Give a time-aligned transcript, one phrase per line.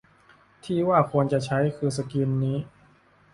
[0.63, 2.57] ที่ว่าควรจะใช้ คือสกิลนี้